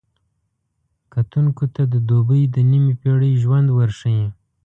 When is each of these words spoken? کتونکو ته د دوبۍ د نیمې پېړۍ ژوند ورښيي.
کتونکو 1.13 1.63
ته 1.75 1.81
د 1.93 1.95
دوبۍ 2.09 2.43
د 2.55 2.57
نیمې 2.69 2.93
پېړۍ 3.01 3.33
ژوند 3.43 3.67
ورښيي. 3.71 4.27